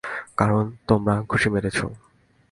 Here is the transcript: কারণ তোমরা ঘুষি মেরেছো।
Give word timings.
কারণ 0.37 0.63
তোমরা 0.87 1.15
ঘুষি 1.29 1.49
মেরেছো। 1.49 1.85